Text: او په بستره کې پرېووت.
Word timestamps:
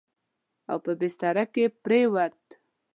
او 0.71 0.77
په 0.85 0.91
بستره 0.99 1.45
کې 1.53 1.65
پرېووت. 1.83 2.37